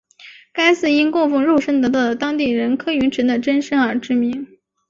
[0.51, 4.47] 该寺因供奉肉身得道的当地人柯云尘的真身而知名。